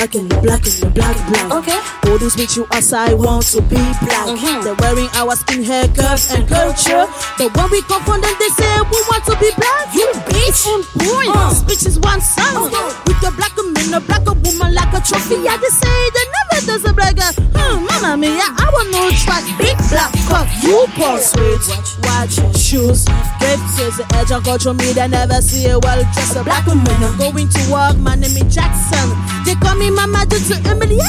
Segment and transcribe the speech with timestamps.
[0.00, 0.62] black and the black
[0.94, 1.52] black black.
[1.60, 1.78] Okay.
[2.08, 4.32] All those with you outside want to be black.
[4.32, 4.64] Mhm.
[4.64, 7.04] They're wearing our skin hair curves and culture.
[7.36, 9.92] But when we come confront them, they say we want to be black.
[9.92, 10.66] You bitch.
[10.72, 11.36] On point.
[11.36, 11.52] Uh.
[11.52, 12.72] Speech is one song.
[13.04, 15.36] With the black man, a black woman like a trophy.
[15.46, 17.32] I just say they never does a black girl.
[17.52, 19.44] Hmm, mama mia, I want no track.
[19.58, 20.48] Big black cock.
[20.62, 21.68] You pulse with
[22.08, 23.04] watch shoes.
[23.40, 26.88] Get to the edge of culture me, they never see a well dressed black woman.
[27.04, 29.29] I'm going to work, my name is Jackson.
[29.50, 31.00] They call me mama due to Emily.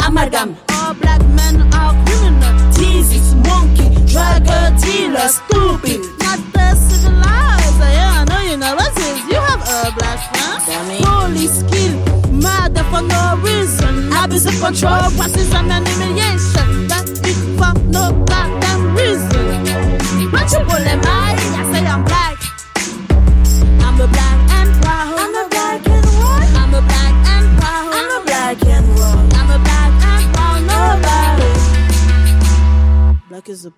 [0.00, 0.56] Amalgam.
[0.70, 2.72] All black men are criminal.
[2.72, 4.46] Teases, monkey, drug
[4.80, 6.00] dealer, stupid.
[6.24, 7.80] Not the civilized.
[7.80, 9.18] Yeah, I know you know what is.
[9.28, 11.02] You have a black man.
[11.04, 11.94] Police kill,
[12.32, 14.10] murder for no reason.
[14.10, 16.41] Abuse of control, racism and humiliation.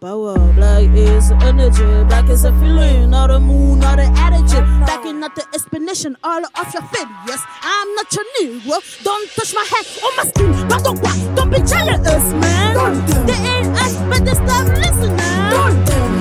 [0.01, 4.65] Power, black is energy, black is the feeling, not the moon, not the attitude.
[4.85, 7.09] Black is not the explanation, all of your fit.
[7.27, 9.05] Yes, I'm not your Negro.
[9.05, 10.69] Don't touch my head or my skin.
[10.69, 11.37] But don't what?
[11.37, 12.75] Don't be jealous, man.
[12.75, 15.19] Don't They ain't us, but they stop listening.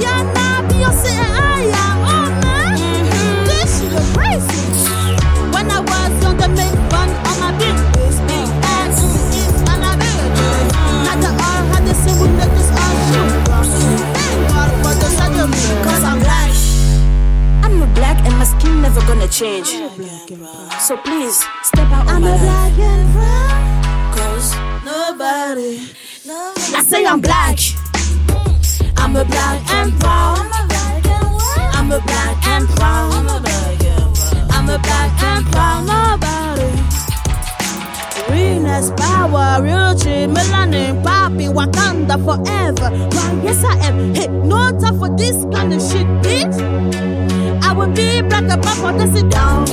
[0.01, 0.32] Yeah,
[18.93, 19.67] never gonna change.
[20.79, 24.13] So please, step out of I'm a black and brown.
[24.13, 24.55] Cause
[24.85, 25.79] Nobody.
[26.25, 27.57] no, I say I'm black.
[28.97, 30.49] I'm a black and brown.
[31.73, 33.27] I'm a black and brown.
[34.51, 35.85] I'm a black and brown.
[35.87, 36.69] Nobody.
[38.29, 42.89] Realness, power, real G, melanin, poppy, Wakanda forever.
[43.15, 44.13] Why, yes, I am.
[44.13, 47.42] Hey, no time for this kind of shit, bitch.
[47.75, 49.65] Will be black above for the sit down.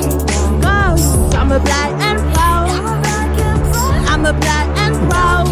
[0.62, 2.70] Cause I'm a black and proud.
[4.08, 5.48] I'm a black and proud.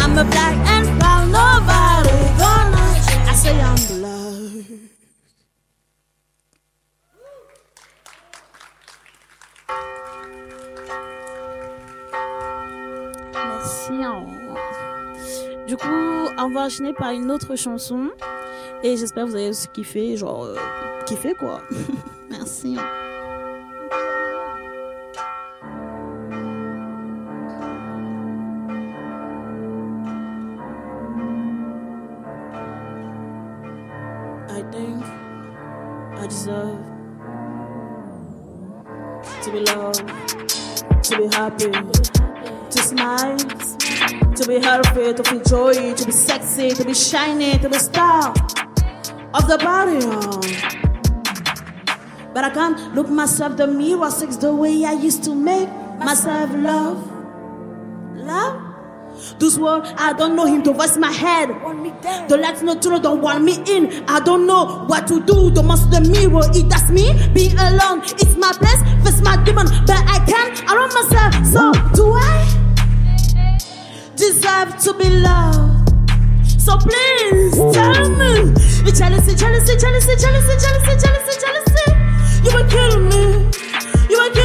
[0.00, 1.24] I'm a black and proud.
[1.30, 2.82] Nobody gonna.
[3.30, 4.64] I say I'm black.
[13.34, 13.98] Merci.
[15.68, 18.10] Du coup, on va enchaîner par une autre chanson.
[18.86, 20.14] Et j'espère que vous aussi kiffer.
[20.18, 20.56] Genre, euh,
[21.06, 21.62] kiffer quoi.
[22.30, 22.76] Merci.
[34.50, 35.02] I think
[36.18, 36.78] I deserve
[39.42, 40.06] to be loved,
[41.04, 41.70] to be happy,
[42.70, 47.70] to smile, to be healthy, to feel joy, to be sexy, to be shiny, to
[47.70, 48.34] be star
[49.34, 50.00] of the body.
[52.32, 55.68] But I can't look myself the mirror six the way I used to make
[55.98, 57.10] myself love.
[58.16, 58.60] Love?
[59.38, 61.48] Those words, I don't know him to voice my head.
[62.28, 64.04] The lights no true, don't want me in.
[64.08, 65.50] I don't know what to do.
[65.50, 67.12] The monster the mirror, it that's me.
[67.32, 68.82] Being alone, it's my place.
[69.04, 70.62] Face my demon, but I can't.
[70.68, 71.34] I love myself.
[71.46, 72.44] So do I
[74.16, 75.90] deserve to be loved?
[76.60, 77.83] So please tell me.
[79.04, 81.86] Jealousy, jealousy, jealousy, jealousy, jealousy, jealousy, jealousy.
[82.42, 83.22] You will kill me.
[84.08, 84.43] You will kill me.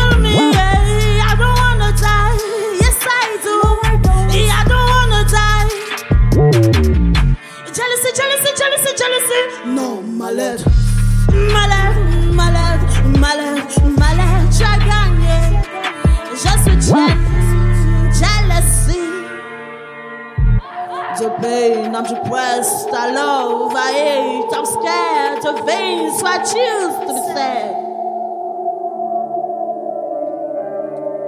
[21.42, 27.06] Pain, I'm depressed, I love, I hate, I'm scared, the veins, so I choose to
[27.08, 27.76] be sad.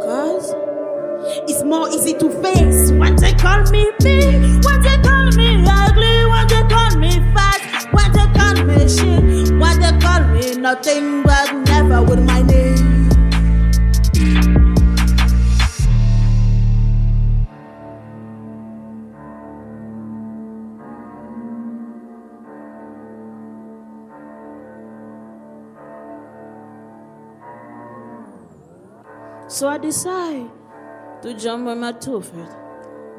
[0.02, 0.54] Cause
[1.50, 6.26] it's more easy to face when they call me big, when they call me ugly,
[6.32, 7.62] when they call me fat,
[7.92, 12.42] when they call me shit, when they call me nothing but never with my
[29.52, 30.50] So I decide
[31.24, 32.48] to jump on my two feet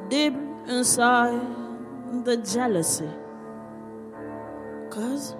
[0.08, 0.32] deep
[0.66, 1.38] inside
[2.24, 3.10] the jealousy.
[4.88, 5.36] Cause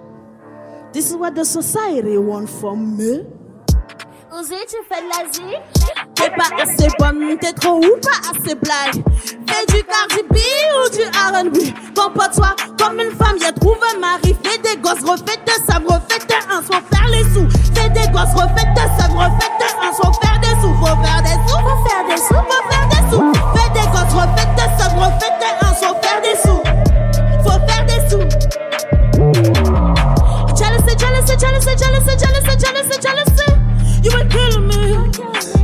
[0.91, 3.25] this is what the society want from me.
[4.31, 5.57] Oser, tu fais de l'Asie
[6.13, 9.03] T'es pas assez bonne, t'es trop ou pas assez blague.
[9.47, 10.37] Fais du Cardi B
[10.77, 11.73] ou du R&B.
[11.95, 14.35] Comporte-toi comme une femme, y'a trouvé un mari.
[14.43, 16.19] Fais des gosses, refais de ça, refais
[16.51, 17.47] un, soit faire les sous.
[17.73, 19.51] Fais des gosses, refais de ça, refais
[19.81, 20.73] un, soit faire des sous.
[20.75, 23.33] Faut faire des sous, faut faire des sous, faut faire des sous.
[23.55, 26.61] Fais des gosses, refais de ça, refais un, soit faire des sous.
[27.43, 28.25] Faut faire des sous.
[30.57, 33.47] Jealousy, jealousy, jealousy, jealousy, jealousy, jealousy, jealousy.
[34.03, 35.62] You will kill me.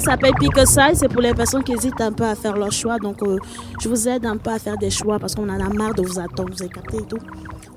[0.00, 0.32] Qui s'appelle
[0.66, 0.94] Side.
[0.94, 2.98] C'est pour les personnes qui hésitent un peu à faire leur choix.
[2.98, 3.38] Donc, euh,
[3.80, 6.02] je vous aide un peu à faire des choix parce qu'on en a marre de
[6.02, 6.50] vous attendre.
[6.58, 7.18] Vous capté et tout.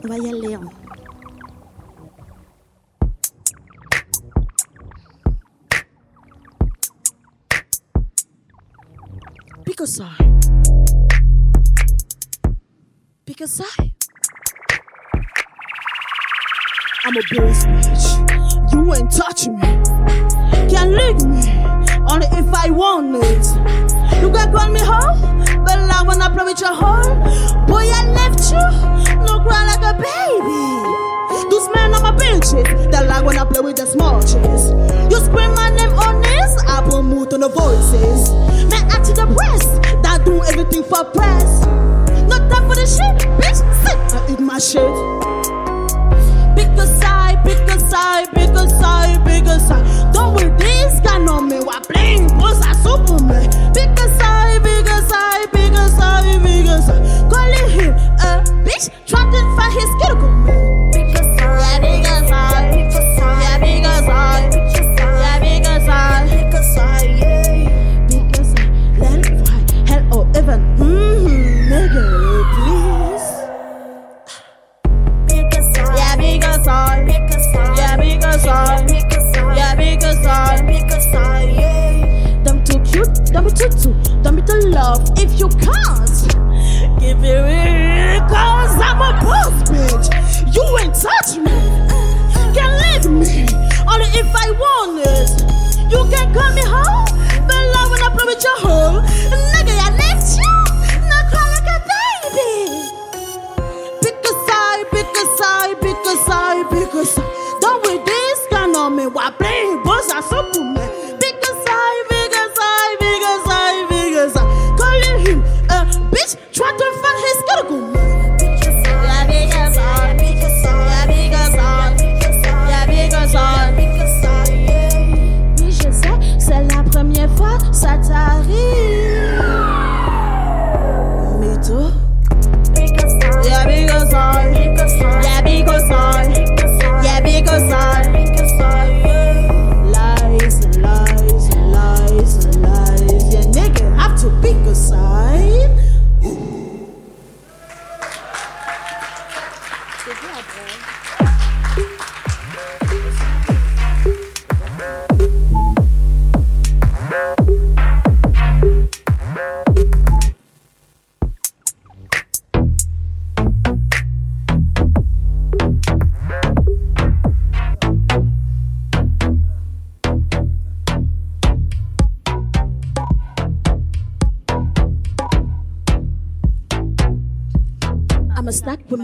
[0.03, 0.55] On va y aller.
[0.55, 0.61] hein.
[13.41, 13.65] A side.
[17.03, 18.71] I'm a bitch.
[18.71, 19.93] You ain't touching me.
[20.83, 21.92] Me.
[22.13, 23.43] Only if I want it.
[24.21, 25.17] You can call me hoe,
[25.65, 27.07] but I wanna play with your heart.
[27.67, 28.61] Boy, I left you.
[29.25, 31.49] No cry like a baby.
[31.49, 32.11] Those men are my
[33.07, 34.69] like when I play with the small chicks.
[35.09, 38.29] You scream my name on this, I put mood on the voices.
[38.69, 39.65] Man, act to the press.
[40.03, 41.65] That do everything for press.
[42.29, 43.57] No time for the shit, bitch.
[43.81, 44.93] Sit and eat my shit.
[46.55, 46.75] Pick
[47.43, 50.13] bigger side, bigger side, bigger side.
[50.13, 53.47] Don't with this guy no me, wa playing boss a super me.
[53.73, 57.03] Bigger side, bigger side, bigger side, bigger side.
[57.31, 57.93] Calling him
[58.23, 60.91] a bitch, trying to find his critical man.
[60.91, 65.72] Bigger side, yeah, bigger side, bigger side, yeah, bigger side, yeah, bigger side.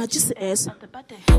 [0.09, 0.67] Juicy ass.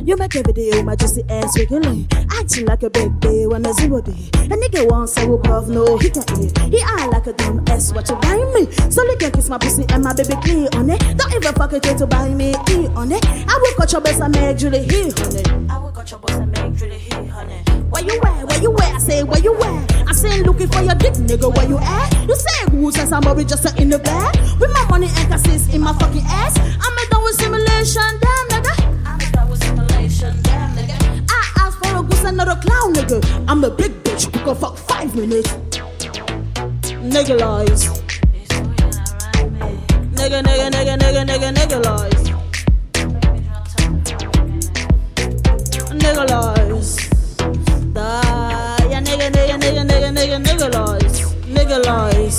[0.05, 2.07] You make every day with my juicy ass wiggling.
[2.39, 4.31] Acting like a baby when a zero day.
[4.35, 6.57] A nigga wants a whoop off, no, he can't eat.
[6.59, 8.71] He eye like a dumb ass, what you buy me?
[8.91, 11.01] So you can kiss my pussy and my baby clean on it.
[11.19, 13.25] Don't even fuck it to buy me E on it.
[13.27, 15.69] I will cut your best and make Julie here, honey.
[15.69, 17.63] I will cut your best and make Julie here, honey.
[17.91, 18.49] Where you at?
[18.49, 18.95] Where you at?
[18.95, 20.09] I say, where you at?
[20.09, 22.29] I say, looking for your dick, nigga, where you at?
[22.29, 24.37] You say, who's and somebody just in the bag?
[24.61, 26.57] With my money and cassis in my fucking ass.
[26.59, 28.50] I'm done with simulation, damn
[32.23, 33.19] not a clown, nigga.
[33.49, 35.49] I'm a big bitch who can fuck five minutes.
[37.01, 37.89] Nigga lies.
[40.15, 42.23] Nigga, nigga, nigga, nigga, nigga, nigga lies.
[46.03, 46.97] Nigga lies.
[47.95, 48.87] Die.
[48.91, 51.17] Yeah, nigga, nigga, nigga, nigga, nigga, nigga lies.
[51.55, 52.39] Nigga lies.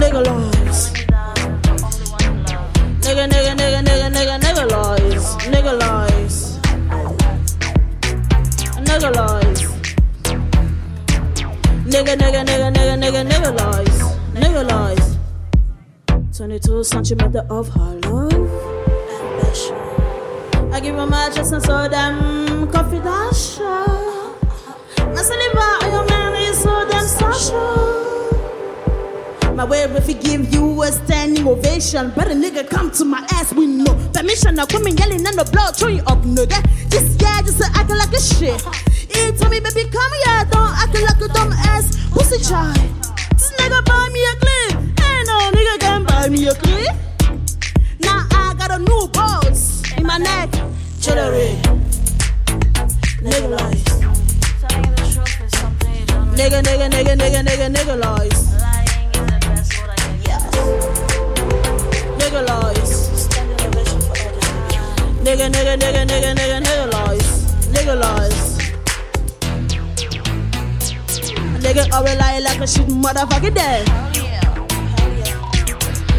[0.00, 0.80] Nigga lies.
[3.02, 5.26] Nigga, nigga, nigga, nigga, nigga, nigga lies.
[5.52, 6.07] Nigga lies.
[16.78, 18.32] 22 centimeter of her love.
[18.32, 19.76] Ambition.
[20.72, 24.36] I give her my chest and so damn confidential.
[24.98, 28.34] My saliva, your man is so damn social.
[29.54, 32.12] My way if he give you a standing ovation.
[32.14, 34.54] But a nigga come to my ass we no permission.
[34.54, 36.62] Now come yelling and the blood throwing up, nigga.
[36.90, 38.60] Just yeah, just acting like a shit.
[39.10, 42.76] He told me, baby, come here, don't act like a dumb ass pussy child.
[43.32, 44.67] This nigga buy me a clip.
[45.38, 46.96] No nigga can buy me a clip.
[48.00, 50.50] Now I got a new boss in my neck.
[51.00, 51.54] Jewelry.
[53.22, 53.84] Nigga lies.
[56.38, 58.40] Nigga, nigga, nigga, nigga, nigga, nigga lies.
[58.64, 60.42] Lying is the best word I can yes.
[62.20, 62.92] Nigga lies.
[65.22, 67.28] Nigga, nigga, nigga, nigga, nigga, nigga lies.
[67.74, 68.38] Nigga lies.
[71.62, 74.07] Nigga always lie like a shit motherfucker dead.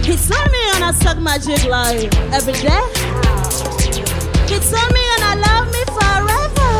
[0.09, 2.81] Me and I suck my every day.
[4.47, 6.71] He told me and I love me forever.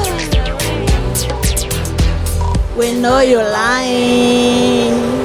[2.76, 5.20] We know you're lying.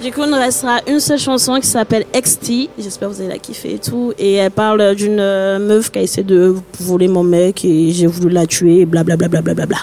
[0.00, 2.70] Du coup, il nous restera une seule chanson qui s'appelle XT.
[2.78, 4.12] J'espère que vous allez la kiffer et tout.
[4.16, 8.06] Et elle parle d'une euh, meuf qui a essayé de voler mon mec et j'ai
[8.06, 9.28] voulu la tuer et blablabla.
[9.28, 9.78] Bla bla bla bla.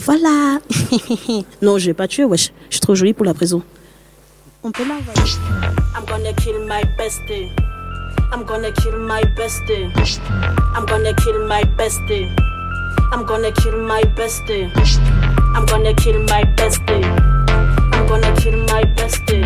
[0.00, 0.58] Voilà.
[1.62, 2.52] non, je vais pas tuer, wesh.
[2.68, 3.62] Je suis trop jolie pour la prison.
[4.62, 5.20] On peut l'envoyer.
[5.94, 7.50] I'm gonna kill my bestie.
[8.32, 9.90] I'm gonna kill my bestie.
[10.74, 12.28] I'm gonna kill my bestie.
[13.12, 14.70] I'm gonna kill my bestie.
[15.54, 17.04] I'm gonna kill my bestie.
[17.94, 19.44] I'm gonna kill my bestie.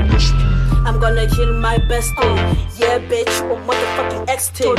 [0.86, 2.78] I'm gonna kill my bestie.
[2.78, 4.76] Yeah, bitch, oh motherfucking XT.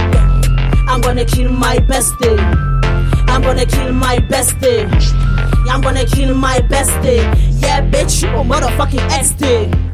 [0.88, 2.39] I'm gonna kill my bestie.
[3.27, 5.25] I'm gonna kill my bestie.
[5.65, 6.91] Yeah, I'm gonna kill my best.
[7.62, 9.85] Yeah, bitch, you a motherfucking ex.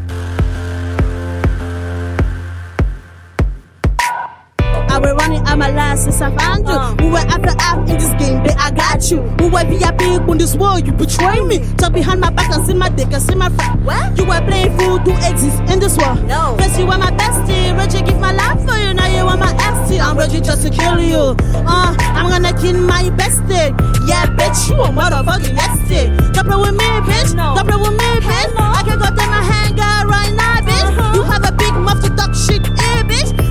[5.51, 6.74] Been running out my life since I found you.
[6.74, 6.96] Uh.
[7.01, 7.51] Who were after
[7.91, 9.22] in this game, but I got you.
[9.39, 11.60] Who were VIP when this world you betray me?
[11.77, 13.84] Talk behind my back and see my dick and see my friend.
[13.86, 14.17] What?
[14.17, 16.24] You were playing fool to exist in this world.
[16.25, 16.55] No.
[16.60, 18.93] First you were my bestie, Reggie give my life for you.
[18.93, 21.36] Now you are my FT, I'm ready just to kill you.
[21.67, 23.74] Uh, I'm gonna kill my bestie.
[24.08, 26.10] Yeah, bitch, you a motherfucking nasty.
[26.34, 27.36] Don't play with me, bitch.
[27.36, 27.55] No.
[27.55, 28.53] Don't play with me, bitch.
[28.55, 28.63] no.
[28.63, 29.79] I can go take my hand,
[30.10, 30.98] right now, bitch.
[30.98, 31.15] Uh-huh.
[31.15, 32.90] You have a big mouth to talk shit, bitch.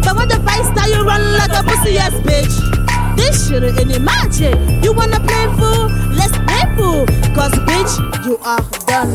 [0.05, 2.55] But when the vice style, you run like a pussy ass bitch.
[3.17, 4.55] This shit ain't imagine.
[4.55, 4.81] Eh?
[4.83, 5.89] You wanna play fool?
[6.17, 7.07] Let's play fool.
[7.35, 7.93] Cause bitch,
[8.25, 9.11] you are done.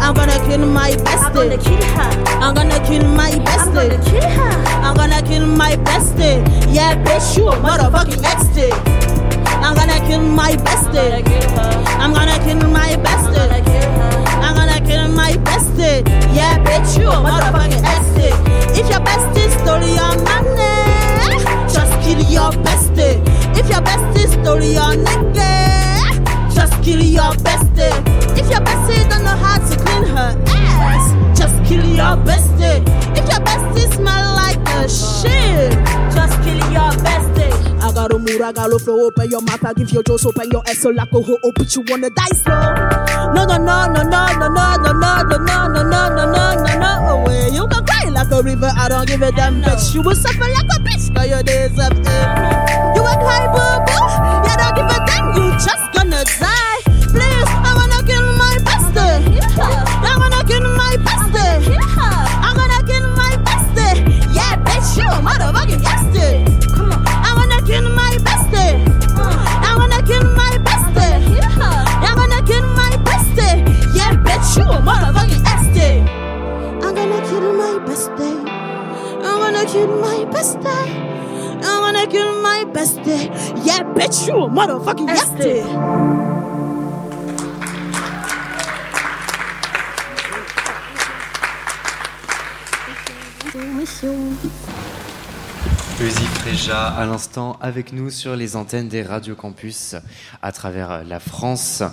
[0.00, 1.26] I'm gonna kill my bestie.
[1.26, 2.10] I'm gonna kill her.
[2.42, 3.58] I'm gonna kill my bestie.
[3.58, 4.52] I'm gonna kill her.
[4.82, 6.42] I'm gonna kill my bestie.
[6.74, 8.72] Yeah, bitch, you a motherfucking XD.
[9.62, 11.22] I'm gonna kill my bestie.
[11.98, 14.17] I'm gonna kill my bestie.
[14.88, 16.00] Kill my bestie.
[16.00, 16.34] Eh?
[16.34, 18.18] Yeah, bitch, you a motherfucking XD.
[18.24, 18.80] Eh?
[18.80, 20.72] If your bestie stole your money,
[21.68, 23.20] just kill your bestie.
[23.20, 23.58] Eh?
[23.60, 25.52] If your bestie stole your nigga,
[26.54, 27.92] just kill your bestie.
[28.40, 32.80] If your bestie don't know how to clean her ass, just kill your bestie.
[33.12, 35.72] If your bestie smell like a shit,
[36.14, 37.52] just kill your bestie.
[37.80, 39.06] I got a mood, I got a flow.
[39.06, 40.26] Open your mouth, I give you juice.
[40.26, 41.52] Open your ass so like a hoe.
[41.54, 42.58] Put you on the dice flow.
[43.34, 46.64] No, no, no, no, no, no, no, no, no, no, no, no, no, no, no,
[46.64, 47.22] no, no.
[47.22, 48.70] Away, you can cry like a river.
[48.76, 49.94] I don't give a damn, bitch.
[49.94, 51.14] You will suffer like a bitch.
[51.14, 52.06] Cause your days of it.
[52.96, 54.04] You will cry, boo boo.
[54.44, 55.24] Yeah, don't give a damn.
[55.38, 55.87] You just
[96.98, 99.94] à l'instant avec nous sur les antennes des Radio Campus
[100.42, 101.84] à travers la France.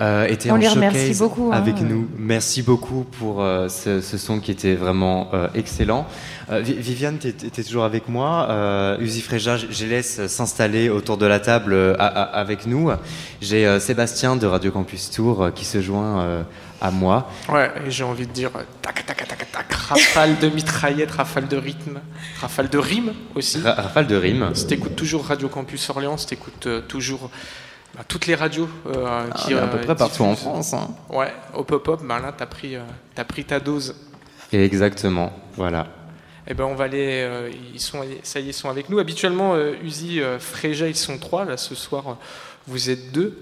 [0.00, 1.50] Euh, était On les remercie beaucoup.
[1.52, 1.56] Hein.
[1.56, 2.08] Avec nous.
[2.16, 6.06] Merci beaucoup pour euh, ce, son qui était vraiment euh, excellent.
[6.48, 8.96] Viviane, tu es, toujours avec moi.
[9.00, 12.90] Uzi Fréja, je laisse s'installer autour de la table avec nous.
[13.40, 16.44] J'ai Sébastien de Radio Campus Tour qui se joint
[16.80, 17.28] à moi.
[17.48, 18.50] Ouais, et j'ai envie de dire
[18.82, 22.00] tac, tac, tac, tac, rafale de mitraillette, rafale de rythme,
[22.40, 23.60] rafale de rime aussi.
[23.62, 24.50] rafale de rime.
[24.54, 27.30] Si t'écoutes toujours Radio Campus Orléans, si t'écoutes euh, toujours
[27.94, 29.54] bah, toutes les radios euh, ah, qui.
[29.54, 30.74] à peu euh, près partout en France.
[30.74, 30.88] Hein.
[31.08, 33.94] Ouais, au pop-up, bah, là, t'as pris, as pris ta dose.
[34.52, 35.86] exactement, voilà.
[36.48, 37.50] Eh ben, on va aller.
[37.74, 38.98] ils sont, ça y est, ils sont avec nous.
[38.98, 41.44] Habituellement, Uzi, Fréja, ils sont trois.
[41.44, 42.18] Là, ce soir,
[42.66, 43.38] vous êtes deux.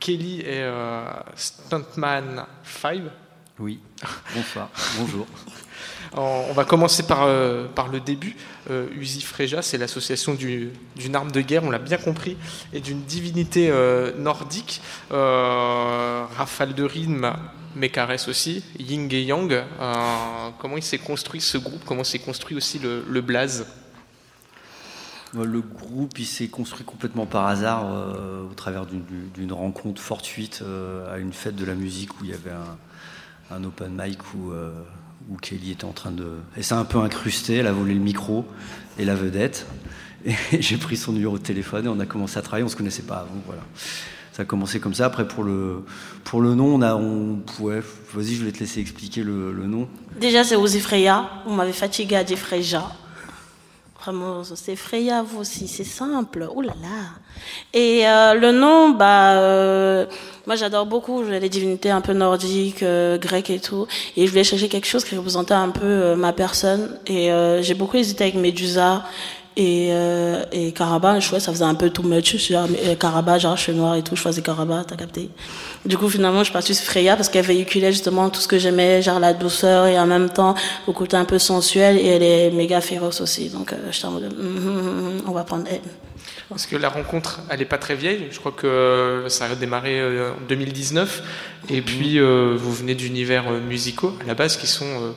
[0.00, 0.66] Kelly et
[1.36, 3.02] Stuntman 5.
[3.58, 3.80] Oui,
[4.34, 5.26] bonsoir, bonjour.
[6.16, 8.36] On va commencer par, euh, par le début.
[8.70, 12.36] Euh, Uzi Freja, c'est l'association d'une arme de guerre, on l'a bien compris,
[12.72, 14.80] et d'une divinité euh, nordique.
[15.10, 17.32] rafale de rythme,
[17.74, 18.64] mais caresse aussi.
[18.78, 19.62] Ying et Yang.
[20.58, 23.66] comment il s'est construit ce groupe Comment s'est construit aussi le, blaze?
[25.34, 27.86] Le groupe, il s'est construit complètement par hasard
[28.50, 30.62] au travers d'une rencontre fortuite
[31.12, 32.54] à une fête de la musique où il y avait
[33.50, 34.70] un, open mic où, euh,
[35.42, 36.38] Kelly était en train de.
[36.62, 38.46] Ça a un peu incrusté, elle a volé le micro
[38.98, 39.66] et la vedette.
[40.24, 42.76] Et j'ai pris son numéro de téléphone et on a commencé à travailler, on se
[42.76, 43.62] connaissait pas avant, voilà.
[44.38, 45.06] Ça a commencé comme ça.
[45.06, 45.84] Après, pour le,
[46.22, 46.94] pour le nom, on a.
[46.94, 47.80] On, ouais,
[48.14, 49.88] vas-y, je vais te laisser expliquer le, le nom.
[50.20, 51.28] Déjà, c'est Ozzy Freya.
[51.44, 52.84] On m'avait fatigué à dire Freya.
[54.00, 56.48] Vraiment, c'est Freya, vous aussi, c'est simple.
[56.54, 57.18] Oh là là.
[57.74, 60.06] Et euh, le nom, bah, euh,
[60.46, 63.88] moi j'adore beaucoup les divinités un peu nordiques, euh, grecques et tout.
[64.16, 66.96] Et je voulais chercher quelque chose qui représentait un peu euh, ma personne.
[67.08, 67.28] Et
[67.60, 69.04] j'ai beaucoup hésité avec Medusa
[69.58, 71.20] et, euh, et Caraba.
[71.20, 72.36] Je trouvais ça faisait un peu too much.
[72.36, 72.68] Genre,
[72.98, 75.28] Caraba, genre je suis noire et tout, je faisais Caraba, t'as capté.
[75.84, 78.58] Du coup, finalement, je suis partie sur Freya parce qu'elle véhiculait justement tout ce que
[78.58, 80.54] j'aimais, genre la douceur et en même temps
[80.86, 81.98] le côté un peu sensuel.
[81.98, 83.50] Et elle est méga féroce aussi.
[83.50, 85.80] Donc, j'étais en mode, mm, mm, mm, on va prendre elle.
[86.48, 88.28] Parce que la rencontre, elle n'est pas très vieille.
[88.30, 91.22] Je crois que ça a démarré euh, en 2019.
[91.68, 95.14] Et puis, euh, vous venez d'univers euh, musicaux, à la base, qui sont,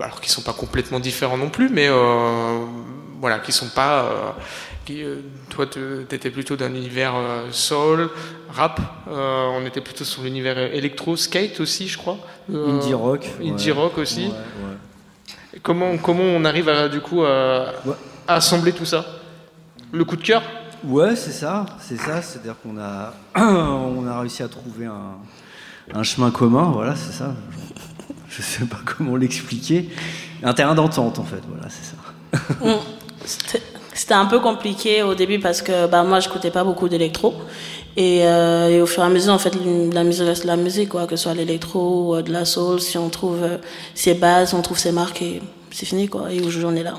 [0.00, 1.88] alors qui sont pas complètement différents non plus, mais
[3.20, 4.36] voilà, qui sont pas.
[4.84, 5.04] Qui,
[5.50, 7.14] toi, tu étais plutôt d'un univers
[7.50, 8.10] soul,
[8.50, 8.80] rap.
[9.06, 12.18] on était plutôt sur l'univers électro, skate aussi, je crois.
[12.52, 13.28] indie rock.
[13.42, 14.32] Indie rock aussi.
[15.62, 17.72] Comment, comment on arrive à, du coup à
[18.26, 19.04] assembler tout ça?
[19.92, 20.42] Le coup de cœur?
[20.84, 22.22] Ouais, c'est ça, c'est ça.
[22.22, 27.34] C'est-à-dire qu'on a, on a réussi à trouver un, chemin commun, voilà, c'est ça.
[28.28, 29.88] Je sais pas comment l'expliquer.
[30.42, 31.96] Un terrain d'entente, en fait, voilà, c'est ça.
[33.94, 37.34] C'était un peu compliqué au début parce que bah, moi, je n'écoutais pas beaucoup d'électro.
[37.98, 39.54] Euh, et, au fur et à mesure, en fait,
[39.92, 42.80] la musique la musique, quoi, que ce soit l'électro ou euh, de la soul.
[42.80, 43.58] Si on trouve euh,
[43.94, 46.32] ses bases, on trouve ses marques, et c'est fini, quoi.
[46.32, 46.94] Et aujourd'hui, on est là.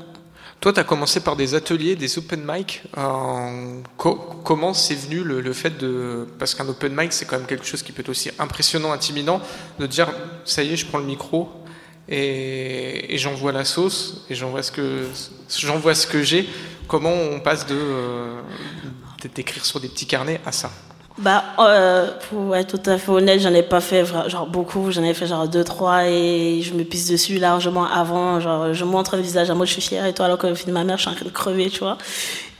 [0.60, 2.82] Toi, tu as commencé par des ateliers, des open mic.
[3.96, 6.28] Comment c'est venu le, fait de...
[6.38, 9.40] Parce qu'un open mic, c'est quand même quelque chose qui peut être aussi impressionnant, intimidant,
[9.78, 10.12] de dire,
[10.44, 11.48] ça y est, je prends le micro
[12.10, 15.06] et, j'envoie la sauce et j'envoie ce que,
[15.56, 16.48] j'envoie ce que j'ai.
[16.88, 18.40] Comment on passe de euh,
[19.34, 20.70] d'écrire sur des petits carnets à ça?
[21.18, 24.90] Bah, euh, pour être tout à fait honnête, j'en ai pas fait genre beaucoup.
[24.90, 28.40] J'en ai fait genre deux, trois et je me pisse dessus largement avant.
[28.40, 30.54] Genre, je montre le visage à moi, je suis fière et toi, alors que le
[30.54, 31.98] film de ma mère, je suis en train de crever, tu vois.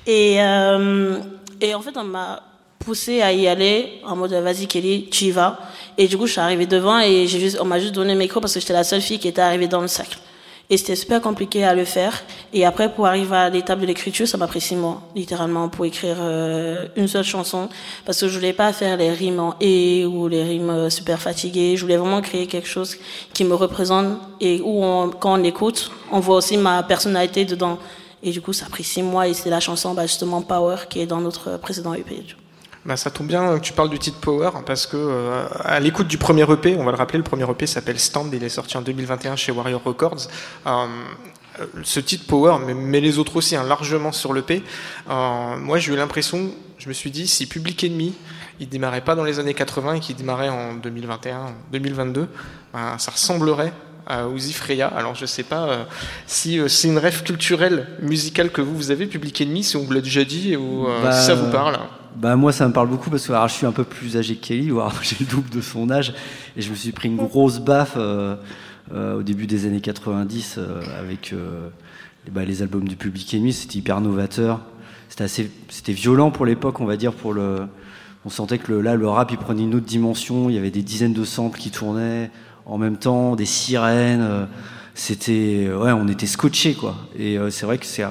[0.07, 1.19] Et, euh,
[1.61, 2.43] et en fait, on m'a
[2.91, 5.61] poussé à y aller en mode vas-y Kelly, tu y vas.
[5.97, 8.19] Et du coup, je suis arrivée devant et j'ai juste, on m'a juste donné le
[8.19, 10.19] micro parce que j'étais la seule fille qui était arrivée dans le cercle.
[10.69, 12.21] Et c'était super compliqué à le faire.
[12.53, 15.85] Et après, pour arriver à l'étape de l'écriture, ça m'a pris six mois, littéralement, pour
[15.85, 17.69] écrire euh, une seule chanson.
[18.05, 21.21] Parce que je voulais pas faire les rimes en et ou les rimes euh, super
[21.21, 21.77] fatiguées.
[21.77, 22.97] Je voulais vraiment créer quelque chose
[23.33, 24.83] qui me représente et où,
[25.21, 27.79] quand on écoute, on voit aussi ma personnalité dedans.
[28.21, 30.79] Et du coup, ça a pris six mois et c'est la chanson, bah, justement, Power,
[30.89, 32.25] qui est dans notre précédent EP.
[32.85, 36.09] Bah, ça tombe bien que tu parles du titre Power parce que euh, à l'écoute
[36.09, 38.77] du premier EP, on va le rappeler, le premier EP s'appelle Stand, il est sorti
[38.77, 40.29] en 2021 chez Warrior Records.
[40.67, 40.87] Euh,
[41.83, 44.63] ce titre Power, mais, les autres aussi, hein, largement sur l'EP.
[45.11, 48.15] Euh, moi, j'ai eu l'impression, je me suis dit, si Public Enemy,
[48.61, 52.29] il démarrait pas dans les années 80 et qu'il démarrait en 2021, 2022,
[52.73, 53.73] ben, ça ressemblerait
[54.07, 54.89] à Uzi Freya.
[54.89, 55.85] Alors je sais pas euh,
[56.27, 59.85] si euh, c'est une rêve culturelle, musicale que vous, vous avez, Public Enemy, si on
[59.85, 61.79] vous l'a déjà dit, ou euh, si ça vous parle.
[62.17, 64.47] Bah moi ça me parle beaucoup parce que je suis un peu plus âgé que
[64.47, 64.71] Kelly,
[65.03, 66.13] j'ai le double de son âge,
[66.57, 70.59] et je me suis pris une grosse baffe au début des années 90
[70.99, 71.35] avec
[72.31, 74.61] bah, les albums du Public Enemy, c'était hyper novateur.
[75.09, 77.67] C'était assez, c'était violent pour l'époque, on va dire, pour le.
[78.25, 80.51] On sentait que là, le rap, il prenait une autre dimension.
[80.51, 82.31] Il y avait des dizaines de samples qui tournaient
[82.67, 84.47] en même temps, des sirènes
[84.95, 88.05] c'était ouais on était scotché quoi et euh, c'est vrai que c'est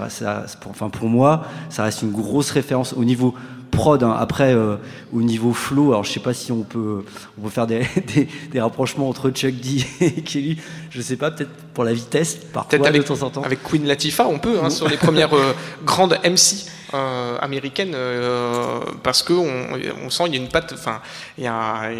[0.60, 3.36] pour, enfin pour moi ça reste une grosse référence au niveau
[3.80, 4.16] prod hein.
[4.20, 4.76] après euh,
[5.14, 7.04] au niveau flow alors je sais pas si on peut
[7.38, 7.86] on peut faire des,
[8.52, 10.58] des, rapprochements entre Chuck D et Kelly.
[10.90, 13.44] Je sais pas peut-être pour la vitesse parfois avec, de temps en temps.
[13.44, 15.54] avec Queen Latifah on peut hein, sur les premières euh,
[15.86, 21.02] grandes MC américaine euh, parce que on, sent il y a une patte, enfin
[21.38, 21.92] il y a,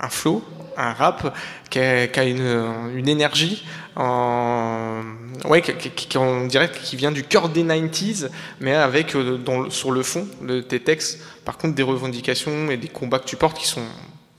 [0.00, 0.44] un, flow,
[0.76, 1.34] un rap
[1.70, 3.64] qui a, une, énergie,
[3.96, 5.02] en,
[5.48, 8.28] ouais, qui, on dirait qui vient du cœur des 90s,
[8.60, 9.38] mais avec euh,
[9.70, 13.36] sur le fond de tes textes, par contre des revendications et des combats que tu
[13.36, 13.84] portes qui sont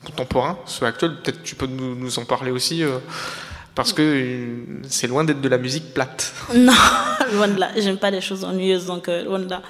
[0.05, 1.17] contemporains, ceux actuels.
[1.21, 2.83] Peut-être tu peux nous, en parler aussi.
[2.83, 2.97] Euh,
[3.75, 6.33] parce que euh, c'est loin d'être de la musique plate.
[6.53, 6.73] Non,
[7.33, 7.69] loin de là.
[7.77, 9.61] J'aime pas les choses ennuyeuses, donc euh, loin de là.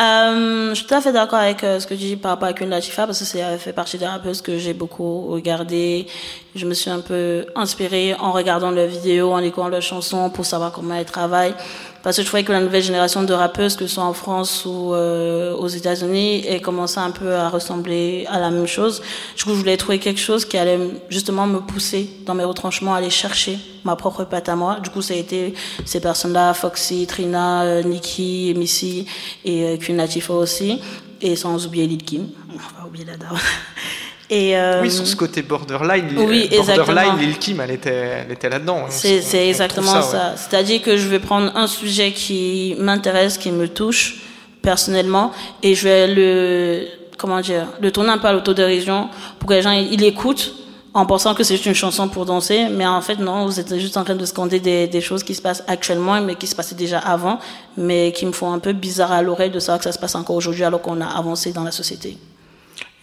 [0.00, 2.52] Euh, je suis tout à fait d'accord avec ce que tu dis par rapport à
[2.52, 6.06] Queen Latifah parce que ça fait partie des rappeuses que j'ai beaucoup regardé.
[6.54, 10.44] Je me suis un peu inspirée en regardant leurs vidéos, en écoutant leurs chansons pour
[10.44, 11.54] savoir comment elles travaillent
[12.02, 14.64] parce que je trouvais que la nouvelle génération de rappeuses, que ce soit en France
[14.64, 19.02] ou euh, aux États-Unis, ait commencé un peu à ressembler à la même chose.
[19.36, 20.78] Du coup, je voulais trouver quelque chose qui allait
[21.10, 24.78] justement me pousser dans mes retranchements, aller chercher ma propre patte à moi.
[24.80, 29.06] Du coup, ça a été ces personnes-là, Foxy, Trina, euh, Nikki, Missy
[29.44, 30.80] et euh, aussi,
[31.20, 32.28] et sans oublier Lil Kim.
[32.50, 33.36] On va oublier la dame.
[34.30, 38.50] Et euh, oui, sur ce côté borderline, oui, borderline Lil Kim, elle était, elle était
[38.50, 38.84] là-dedans.
[38.86, 38.90] Hein.
[38.90, 40.34] C'est exactement ça.
[40.36, 44.16] C'est-à-dire que je vais prendre un sujet qui m'intéresse, qui me touche
[44.60, 46.86] personnellement, et je vais le,
[47.16, 50.54] comment dire, le tourner un peu à l'autodérision pour que les gens ils écoutent
[50.92, 53.96] en pensant que c'est une chanson pour danser, mais en fait non, vous êtes juste
[53.96, 56.74] en train de scander des, des, choses qui se passent actuellement, mais qui se passaient
[56.74, 57.38] déjà avant,
[57.76, 60.14] mais qui me font un peu bizarre à l'oreille de savoir que ça se passe
[60.14, 62.18] encore aujourd'hui alors qu'on a avancé dans la société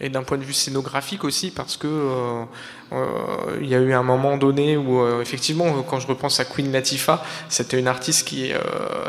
[0.00, 2.44] et d'un point de vue scénographique aussi parce que euh,
[2.92, 6.44] euh, il y a eu un moment donné où euh, effectivement quand je repense à
[6.44, 8.58] Queen Latifah c'était une artiste qui euh,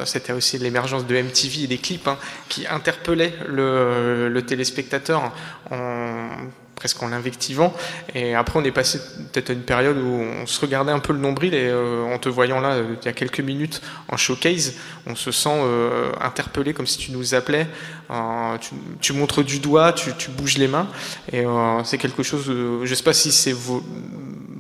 [0.06, 5.32] c'était aussi l'émergence de MTV et des clips hein, qui interpellaient le, le téléspectateur
[5.72, 6.30] en
[6.78, 7.74] presque en l'invectivant.
[8.14, 9.00] Et après, on est passé
[9.34, 12.20] peut-être à une période où on se regardait un peu le nombril et euh, en
[12.20, 14.76] te voyant là, il y a quelques minutes en showcase,
[15.08, 17.68] on se sent euh, interpellé comme si tu nous appelais.
[18.12, 20.88] Euh, tu, tu, montres du doigt, tu, tu bouges les mains.
[21.34, 21.44] Et
[21.84, 23.56] c'est quelque chose, je sais pas si c'est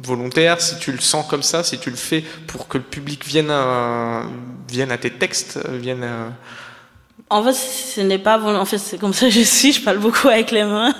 [0.03, 3.25] volontaire, si tu le sens comme ça, si tu le fais pour que le public
[3.25, 4.23] vienne à,
[4.67, 6.31] vienne à tes textes, vienne à,
[7.29, 9.73] en fait, ce n'est pas En fait, c'est comme ça que je suis.
[9.73, 10.93] Je parle beaucoup avec les mains.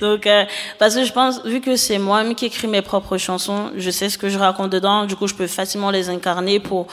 [0.00, 0.44] Donc, euh,
[0.78, 4.08] parce que je pense, vu que c'est moi-même qui écris mes propres chansons, je sais
[4.08, 5.04] ce que je raconte dedans.
[5.04, 6.86] Du coup, je peux facilement les incarner pour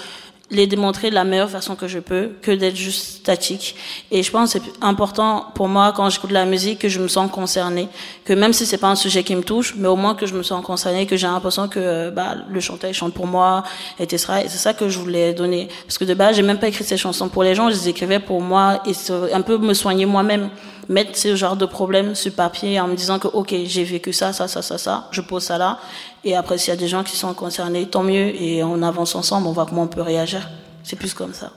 [0.52, 3.76] les démontrer de la meilleure façon que je peux que d'être juste statique.
[4.12, 7.08] Et je pense que c'est important pour moi quand j'écoute la musique que je me
[7.08, 7.88] sens concernée,
[8.26, 10.36] que même si c'est pas un sujet qui me touche, mais au moins que je
[10.36, 13.64] me sens concernée, que j'ai l'impression que bah, le chanteur chante pour moi,
[13.98, 14.44] etc.
[14.46, 15.70] Et c'est ça que je voulais donner.
[15.88, 17.90] Parce que de base, j'ai même pas écrit ces chansons pour les gens, je les
[17.90, 18.94] écrivais pour moi et
[19.34, 20.50] un peu me soigner moi-même
[20.92, 24.34] mettre ce genre de problème sur papier en me disant que ok j'ai vécu ça
[24.34, 25.80] ça ça ça ça je pose ça là
[26.24, 29.16] et après s'il y a des gens qui sont concernés tant mieux et on avance
[29.16, 30.50] ensemble on voit comment on peut réagir
[30.84, 31.52] c'est plus comme ça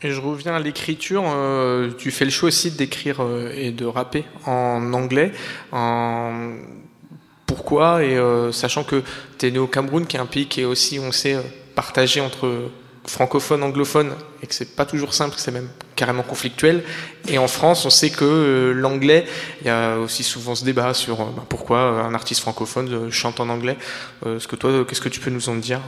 [0.00, 1.24] et je reviens à l'écriture.
[1.26, 5.32] Euh, tu fais le choix aussi d'écrire euh, et de rapper en anglais.
[5.72, 6.52] En...
[7.46, 9.02] Pourquoi Et euh, sachant que
[9.38, 11.36] tu es né au Cameroun, qui est un pays qui est aussi, on sait,
[11.74, 12.70] partagé entre
[13.06, 16.84] francophone, anglophone, et que c'est pas toujours simple, c'est même carrément conflictuel.
[17.26, 19.26] Et en France, on sait que euh, l'anglais,
[19.60, 23.10] il y a aussi souvent ce débat sur euh, bah, pourquoi un artiste francophone euh,
[23.10, 23.76] chante en anglais.
[24.24, 25.80] ce que toi, qu'est-ce que tu peux nous en dire?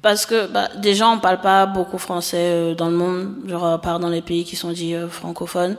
[0.00, 3.80] Parce que bah, déjà, on parle pas beaucoup français euh, dans le monde, genre à
[3.80, 5.76] part dans les pays qui sont dits euh, francophones.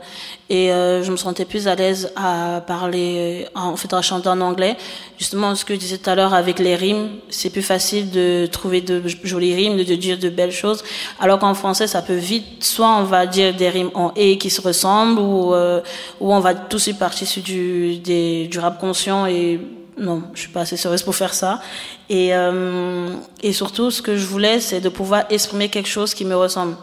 [0.50, 4.40] Et euh, je me sentais plus à l'aise à parler, en fait, à chanter en
[4.40, 4.76] anglais.
[5.18, 8.46] Justement, ce que je disais tout à l'heure avec les rimes, c'est plus facile de
[8.46, 10.84] trouver de jolies rimes, de, dire de belles choses.
[11.18, 14.50] Alors qu'en français, ça peut vite, soit on va dire des rimes en et qui
[14.50, 19.60] se ressemblent, ou, ou on va tous y partir sur du, du rap conscient et
[20.00, 21.60] non, je suis pas assez sérieuse pour faire ça.
[22.08, 26.24] Et, euh, et surtout, ce que je voulais, c'est de pouvoir exprimer quelque chose qui
[26.24, 26.76] me ressemble.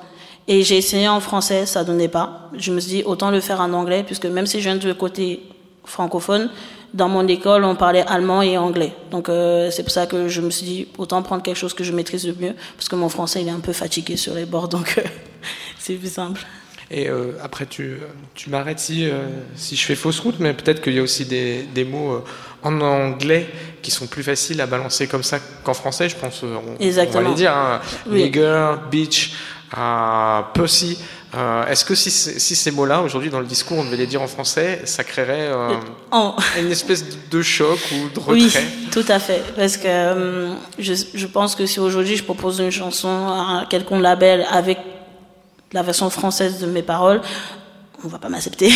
[0.47, 2.49] Et j'ai essayé en français, ça donnait pas.
[2.57, 4.93] Je me suis dit, autant le faire en anglais, puisque même si je viens du
[4.93, 5.41] côté
[5.83, 6.49] francophone,
[6.93, 8.93] dans mon école, on parlait allemand et anglais.
[9.11, 11.83] Donc euh, c'est pour ça que je me suis dit, autant prendre quelque chose que
[11.83, 14.45] je maîtrise le mieux, parce que mon français, il est un peu fatigué sur les
[14.45, 15.03] bords, donc euh,
[15.79, 16.45] c'est plus simple.
[16.89, 17.97] Et euh, après, tu,
[18.33, 19.23] tu m'arrêtes si, euh,
[19.55, 22.23] si je fais fausse route, mais peut-être qu'il y a aussi des, des mots euh,
[22.63, 23.47] en anglais
[23.81, 26.43] qui sont plus faciles à balancer comme ça qu'en français, je pense.
[26.43, 27.19] On, Exactement.
[27.19, 27.51] on va les dire.
[27.51, 27.81] Hein.
[28.07, 28.23] Oui.
[28.23, 29.33] Nigger, bitch,
[30.53, 30.97] pussy.
[31.69, 34.27] Est-ce que si, si ces mots-là, aujourd'hui, dans le discours, on devait les dire en
[34.27, 35.49] français, ça créerait
[36.57, 38.63] une espèce de choc ou de Oui, retrait?
[38.91, 39.43] tout à fait.
[39.57, 44.47] Parce que je, je pense que si aujourd'hui je propose une chanson à quelconque label
[44.49, 44.79] avec
[45.73, 47.21] la version française de mes paroles,
[48.03, 48.71] on va pas m'accepter.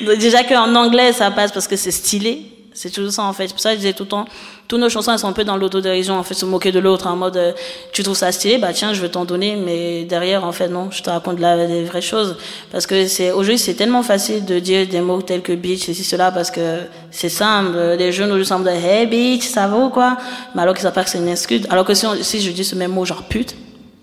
[0.18, 2.52] Déjà qu'en anglais ça passe parce que c'est stylé.
[2.76, 3.48] C'est toujours ça en fait.
[3.48, 4.26] C'est pour ça que je disais tout le temps,
[4.68, 7.06] toutes nos chansons elles sont un peu dans l'autodérision, en fait, se moquer de l'autre,
[7.06, 7.52] en mode euh,
[7.92, 10.90] tu trouves ça stylé, bah tiens, je vais t'en donner, mais derrière en fait non,
[10.90, 12.36] je te raconte la, des vraies choses.
[12.70, 16.04] Parce que c'est aujourd'hui c'est tellement facile de dire des mots tels que bitch, ceci,
[16.04, 17.78] cela, parce que c'est simple.
[17.98, 20.18] Les jeunes aujourd'hui semblent hey bitch, ça va quoi?
[20.54, 21.62] Mais alors qu'ils savent pas que c'est une excuse.
[21.70, 23.56] Alors que si, si je dis ce même mot genre pute,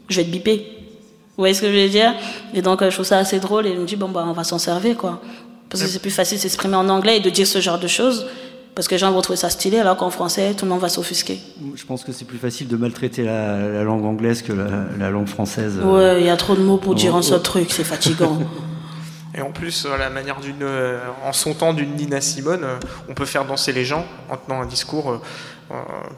[0.10, 0.73] je vais te biper.
[1.36, 2.14] Vous voyez ce que je veux dire?
[2.54, 4.34] Et donc, euh, je trouve ça assez drôle et il me dit, bon, bah, on
[4.34, 5.20] va s'en servir, quoi.
[5.70, 7.88] Parce que c'est plus facile de s'exprimer en anglais et de dire ce genre de
[7.88, 8.28] choses,
[8.76, 10.90] parce que les gens vont trouver ça stylé, alors qu'en français, tout le monde va
[10.90, 11.40] s'offusquer.
[11.74, 15.10] Je pense que c'est plus facile de maltraiter la, la langue anglaise que la, la
[15.10, 15.80] langue française.
[15.84, 17.44] Ouais, il y a trop de mots pour dire oh, un seul oh.
[17.44, 18.38] truc, c'est fatigant.
[19.36, 22.78] Et en plus, à la manière d'une, euh, en son temps d'une Nina Simone, euh,
[23.10, 25.18] on peut faire danser les gens en tenant un discours euh, euh,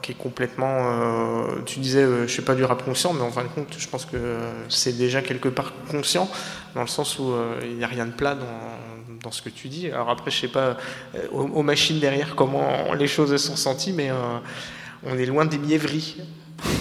[0.02, 0.66] qui est complètement.
[0.68, 3.74] euh, tu disais, euh, je sais pas du rap conscient, mais en fin de compte,
[3.76, 6.28] je pense que euh, c'est déjà quelque part conscient,
[6.74, 9.48] dans le sens où euh, il n'y a rien de plat dans, dans ce que
[9.48, 9.88] tu dis.
[9.88, 10.76] Alors après, je sais pas
[11.14, 14.14] euh, aux, machines derrière comment les choses se sont senties, mais euh,
[15.04, 16.16] on est loin des mièvreries.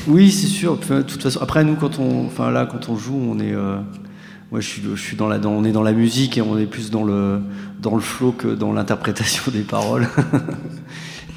[0.07, 0.79] Oui, c'est sûr.
[0.79, 3.77] Toute façon, après nous, quand on, enfin là, quand on joue, on est, euh,
[4.53, 6.91] je suis, je suis dans la, on est dans la musique et on est plus
[6.91, 7.41] dans le,
[7.79, 10.07] dans le flow que dans l'interprétation des paroles.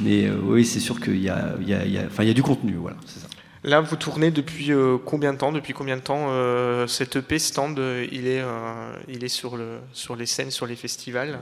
[0.00, 2.22] Mais euh, oui, c'est sûr qu'il y a, il y a, il y a- enfin,
[2.22, 2.96] il y a du contenu, voilà.
[3.06, 3.26] c'est ça.
[3.64, 7.40] Là, vous tournez depuis euh, combien de temps Depuis combien de temps euh, cet EP
[7.40, 11.40] stand euh, il est, euh, il est sur, le, sur les scènes, sur les festivals?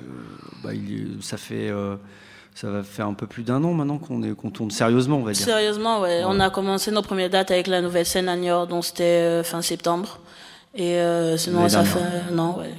[0.64, 1.96] Bah, il ça fait, euh,
[2.54, 5.24] ça va faire un peu plus d'un an maintenant qu'on est, qu'on tourne sérieusement, on
[5.24, 5.44] va dire.
[5.44, 6.22] Sérieusement, ouais.
[6.24, 9.42] On a commencé nos premières dates avec la nouvelle scène à Niort, donc c'était euh,
[9.44, 10.18] fin septembre.
[10.74, 12.32] Et euh, sinon, ça fait.
[12.32, 12.70] Non, ouais.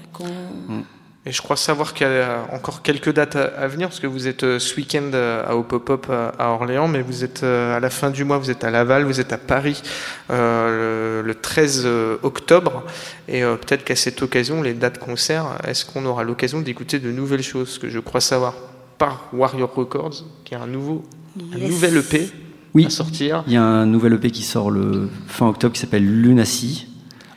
[1.27, 4.29] Et je crois savoir qu'il y a encore quelques dates à, venir, parce que vous
[4.29, 7.75] êtes euh, ce week-end euh, à au Pop-Up à, à Orléans, mais vous êtes euh,
[7.75, 9.83] à la fin du mois, vous êtes à Laval, vous êtes à Paris
[10.29, 12.85] euh, le, le 13 euh, octobre.
[13.27, 17.11] Et euh, peut-être qu'à cette occasion, les dates concerts, est-ce qu'on aura l'occasion d'écouter de
[17.11, 17.71] nouvelles choses?
[17.71, 18.53] Ce que je crois savoir
[18.97, 21.03] par Warrior Records, qui est un, nouveau,
[21.53, 22.31] un nouvel EP
[22.73, 22.85] Oui.
[22.85, 23.43] à sortir.
[23.47, 26.87] Il y a un nouvel EP qui sort le fin octobre qui s'appelle Lunacy,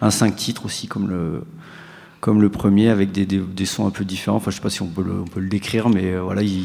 [0.00, 1.42] un 5 titres aussi comme le,
[2.20, 4.36] comme le premier avec des, des, des sons un peu différents.
[4.36, 6.42] Enfin, je sais pas si on peut le, on peut le décrire, mais euh, voilà,
[6.42, 6.64] il-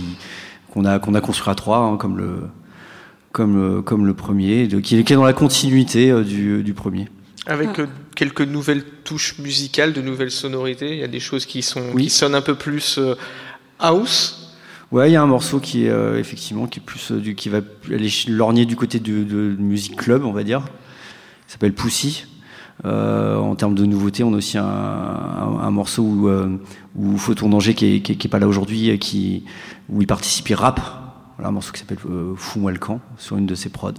[0.72, 2.42] qu'on a, qu'on a construit à trois, hein, comme, le,
[3.32, 6.62] comme, le, comme le premier, de- qui, est, qui est dans la continuité euh, du,
[6.64, 7.08] du premier.
[7.48, 10.92] Avec euh, quelques nouvelles touches musicales, de nouvelles sonorités.
[10.94, 12.04] Il y a des choses qui, sont, Oui.
[12.06, 13.16] qui sonnent un peu plus euh,
[13.80, 14.42] house.
[14.92, 17.36] Ouais, il y a un morceau qui est euh, effectivement qui est plus euh, du,
[17.36, 20.64] qui va aller lorgner du côté de, de musique club, on va dire.
[21.48, 22.26] Il s'appelle Pussy.
[22.84, 26.58] Euh, en termes de nouveautés, on a aussi un, un- un morceau où, euh,
[26.96, 29.46] où Photon Danger, qui est, qui est- qui est pas là aujourd'hui, et qui,
[29.90, 30.82] où il participe, il rappe.
[31.38, 33.92] Voilà, un morceau qui s'appelle euh, Fous-moi le camp, sur une de ses prods.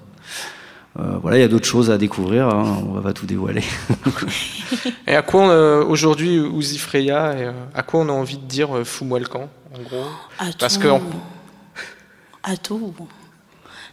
[0.98, 3.62] Euh, voilà, il y a d'autres choses à découvrir, hein, on va pas tout dévoiler.
[5.06, 8.44] Et à quoi euh, aujourd'hui, Uzi Freya, et, euh, à quoi on a envie de
[8.46, 10.04] dire euh, fous-moi le camp, en gros?
[10.38, 10.80] À Parce tout.
[10.80, 11.00] que en-
[12.42, 12.94] À tout.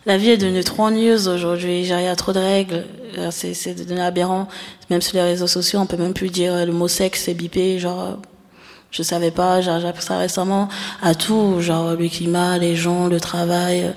[0.05, 1.81] La vie est devenue trop ennuyeuse aujourd'hui.
[1.81, 2.83] Il y trop de règles.
[3.17, 4.49] Euh, C'est devenu aberrant.
[4.89, 7.33] Même sur les réseaux sociaux, on peut même plus dire euh, le mot sexe, c'est
[7.33, 7.79] bipé.
[7.79, 8.15] Genre, euh,
[8.91, 9.61] je savais pas.
[9.61, 10.67] J'ai appris ça récemment.
[11.01, 11.61] À tout.
[11.61, 13.93] Genre, le climat, les gens, le travail,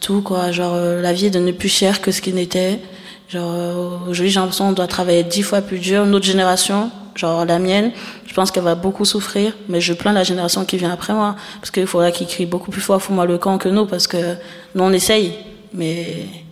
[0.00, 0.50] tout quoi.
[0.50, 2.80] Genre, la vie est devenue plus chère que ce qu'il n'était.
[3.28, 6.06] Genre, aujourd'hui, j'ai l'impression qu'on doit travailler dix fois plus dur.
[6.06, 7.92] Notre génération, genre la mienne,
[8.26, 9.52] je pense qu'elle va beaucoup souffrir.
[9.68, 11.36] Mais je plains la génération qui vient après moi.
[11.60, 13.84] Parce qu'il faudra qu'ils crient beaucoup plus fort, fous-moi le camp que nous.
[13.84, 14.36] Parce que
[14.74, 15.49] nous, on essaye.
[15.72, 16.02] Mais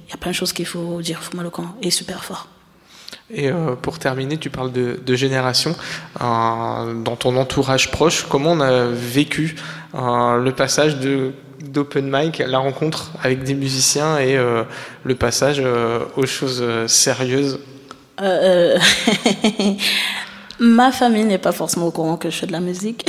[0.07, 1.20] il y a plein de choses qu'il faut dire,
[1.52, 1.74] camp.
[1.83, 2.48] Et super fort.
[3.31, 5.74] Et euh, pour terminer, tu parles de, de génération.
[6.20, 9.57] Euh, dans ton entourage proche, comment on a vécu
[9.94, 14.37] euh, le passage de d'open mic, la rencontre avec des musiciens et
[15.02, 15.61] le passage
[16.16, 17.59] aux choses sérieuses?
[18.20, 19.74] Euh, euh,
[20.61, 23.04] Ma famille n'est pas forcément au courant que je fais de la musique.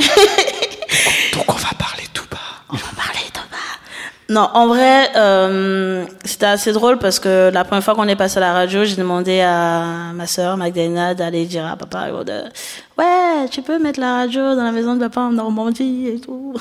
[1.32, 2.38] Donc on va parler tout bas.
[2.70, 7.64] On va parler de ma- Non, en vrai, euh, c'était assez drôle parce que la
[7.64, 11.46] première fois qu'on est passé à la radio, j'ai demandé à ma sœur Magdalena d'aller
[11.46, 15.32] dire à papa, ouais, tu peux mettre la radio dans la maison de papa en
[15.32, 16.54] Normandie et tout.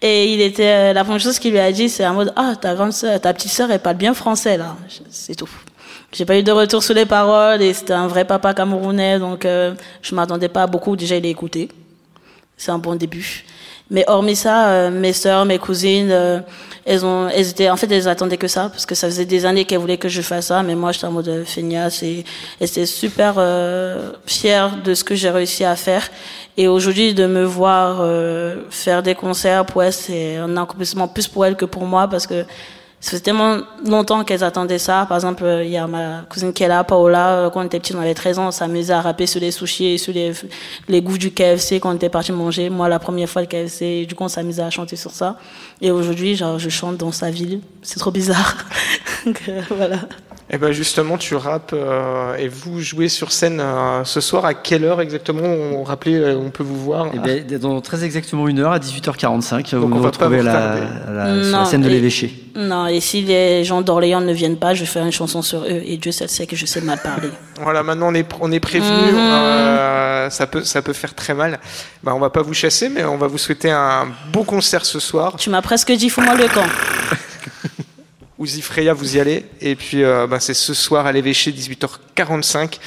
[0.00, 2.74] Et il était, la première chose qu'il lui a dit, c'est en mode, ah, ta
[2.74, 4.74] grande sœur, ta petite sœur, elle parle bien français là.
[5.10, 5.50] C'est tout.
[6.10, 9.44] J'ai pas eu de retour sur les paroles et c'était un vrai papa camerounais, donc
[9.44, 10.96] euh, je m'attendais pas à beaucoup.
[10.96, 11.68] Déjà, il est écouté.
[12.56, 13.44] C'est un bon début.
[13.90, 16.40] Mais hormis ça, euh, mes sœurs, mes cousines, euh,
[16.86, 19.44] elles ont, elles étaient, en fait, elles attendaient que ça, parce que ça faisait des
[19.44, 22.24] années qu'elles voulaient que je fasse ça, mais moi, j'étais en mode feignasse et
[22.60, 26.08] elles étaient super euh, fières de ce que j'ai réussi à faire.
[26.56, 28.06] Et aujourd'hui, de me voir
[28.70, 32.28] faire des concerts, pour elles, c'est un accomplissement plus pour elles que pour moi, parce
[32.28, 32.44] que
[33.04, 35.04] ça fait tellement longtemps qu'elles attendaient ça.
[35.06, 37.78] Par exemple, il y a ma cousine qui est là, Paola, euh, quand on était
[37.78, 40.32] petit, on avait 13 ans, on s'amusait à rapper sur les sushis et sur les,
[40.88, 42.70] les goûts du KFC quand on était parti manger.
[42.70, 45.36] Moi, la première fois, le KFC, du coup, on s'amusait à chanter sur ça.
[45.82, 47.60] Et aujourd'hui, genre, je chante dans sa ville.
[47.82, 48.56] C'est trop bizarre.
[49.26, 49.98] Donc, euh, voilà.
[50.54, 54.44] Et eh ben justement, tu rappes euh, et vous jouez sur scène euh, ce soir.
[54.44, 57.08] À quelle heure exactement On rappelait, euh, on peut vous voir?
[57.12, 60.76] Eh ben, dans très exactement une heure, à 18h45, vous on va retrouver la,
[61.10, 62.32] la, sur la scène de l'évêché.
[62.54, 65.64] Non, et si les gens d'Orléans ne viennent pas, je vais faire une chanson sur
[65.64, 65.82] eux.
[65.84, 67.30] Et Dieu seul sait que je sais mal parler.
[67.60, 68.86] voilà, maintenant on est, on est prévenu.
[68.86, 70.30] Mhm.
[70.30, 71.58] ça peut, ça peut faire très mal.
[72.04, 75.00] Ben, on va pas vous chasser, mais on va vous souhaiter un beau concert ce
[75.00, 75.34] soir.
[75.36, 76.62] Tu m'as presque dit, fous-moi le camp.
[78.44, 79.46] Ouzi Freya, vous y allez.
[79.62, 82.78] Et puis, euh, bah, c'est ce soir à l'évêché, 18h45.